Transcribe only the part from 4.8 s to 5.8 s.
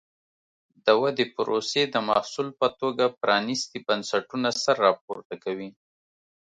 راپورته کوي.